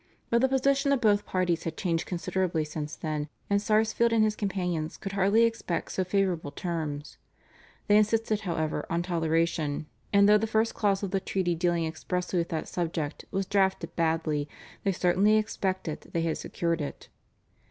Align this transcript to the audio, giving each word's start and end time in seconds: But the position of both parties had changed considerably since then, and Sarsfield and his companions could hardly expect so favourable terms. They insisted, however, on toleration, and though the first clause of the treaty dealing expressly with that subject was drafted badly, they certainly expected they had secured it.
But 0.31 0.39
the 0.41 0.49
position 0.49 0.91
of 0.91 0.99
both 0.99 1.27
parties 1.27 1.63
had 1.63 1.77
changed 1.77 2.07
considerably 2.07 2.65
since 2.65 2.95
then, 2.95 3.29
and 3.51 3.61
Sarsfield 3.61 4.11
and 4.11 4.23
his 4.23 4.35
companions 4.35 4.97
could 4.97 5.11
hardly 5.11 5.43
expect 5.43 5.91
so 5.91 6.03
favourable 6.03 6.49
terms. 6.49 7.19
They 7.85 7.97
insisted, 7.97 8.41
however, 8.41 8.83
on 8.89 9.03
toleration, 9.03 9.85
and 10.11 10.27
though 10.27 10.39
the 10.39 10.47
first 10.47 10.73
clause 10.73 11.03
of 11.03 11.11
the 11.11 11.19
treaty 11.19 11.53
dealing 11.53 11.85
expressly 11.85 12.39
with 12.39 12.49
that 12.49 12.67
subject 12.67 13.25
was 13.29 13.45
drafted 13.45 13.95
badly, 13.95 14.49
they 14.83 14.91
certainly 14.91 15.37
expected 15.37 15.99
they 16.11 16.21
had 16.23 16.39
secured 16.39 16.81
it. 16.81 17.09